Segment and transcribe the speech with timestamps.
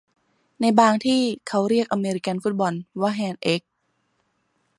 [0.61, 3.61] ในบางที่เขาเรียกอเมริกันฟุตบอลว่าแฮนด์เอ๊ก